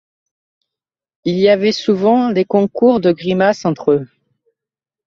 Il 1.25 1.35
y 1.37 1.47
avait 1.47 1.71
souvent 1.71 2.31
des 2.31 2.43
concours 2.43 3.01
de 3.01 3.11
grimaces 3.11 3.65
entre 3.65 3.91
eux. 3.91 4.07